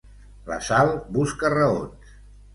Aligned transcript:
La 0.51 0.57
Sal 0.69 0.89
busca 1.19 1.53
raons. 1.57 2.17